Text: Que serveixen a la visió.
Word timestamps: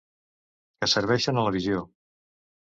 Que 0.83 0.89
serveixen 0.93 1.43
a 1.43 1.45
la 1.49 1.53
visió. 1.57 1.85